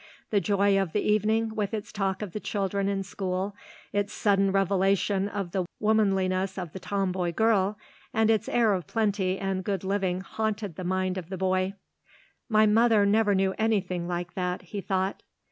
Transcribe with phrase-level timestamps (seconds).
[0.31, 3.55] The joy of the evening with its talk of the children in school,
[3.93, 7.77] its sudden revelation of the womanliness of the tomboy girl,
[8.11, 11.75] and its air of plenty and good living haunted the mind of the boy.
[12.49, 15.21] "My mother never knew anything like that," he thought.